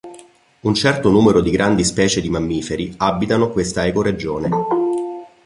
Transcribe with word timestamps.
Un 0.61 0.73
certo 0.73 1.11
numero 1.11 1.41
di 1.41 1.51
grandi 1.51 1.83
specie 1.83 2.21
di 2.21 2.29
mammiferi 2.31 2.91
abitano 2.97 3.51
questa 3.51 3.85
ecoregione. 3.85 4.49